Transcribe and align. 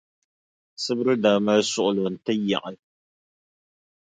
Sibiri 0.83 1.13
daa 1.23 1.37
mali 1.45 1.63
suɣulo 1.71 2.05
n-ti 2.13 2.33
yaɣi. 2.49 2.75